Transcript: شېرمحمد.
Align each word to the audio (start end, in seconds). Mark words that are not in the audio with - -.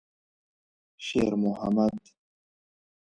شېرمحمد. 1.05 1.95